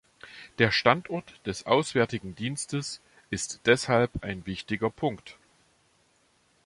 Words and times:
Der 0.57 0.71
Standort 0.71 1.39
des 1.45 1.67
Auswärtigen 1.67 2.33
Dienstes 2.33 3.01
ist 3.29 3.61
deshalb 3.67 4.23
ein 4.23 4.47
wichtiger 4.47 4.89
Punkt. 4.89 5.37